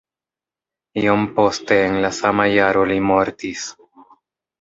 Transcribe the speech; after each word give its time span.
Iom 1.01 1.27
poste 1.35 1.77
en 1.89 1.97
la 2.05 2.11
sama 2.21 2.47
jaro 2.53 2.87
li 2.93 2.97
mortis. 3.11 3.67